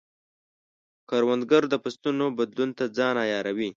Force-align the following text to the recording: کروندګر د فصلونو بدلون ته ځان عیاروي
کروندګر 1.09 1.63
د 1.69 1.73
فصلونو 1.83 2.25
بدلون 2.37 2.69
ته 2.77 2.83
ځان 2.97 3.15
عیاروي 3.25 3.69